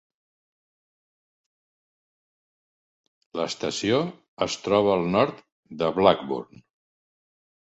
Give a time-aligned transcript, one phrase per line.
[3.41, 4.01] L'estació
[4.47, 5.45] es troba al nord
[5.83, 6.65] de Blackburn.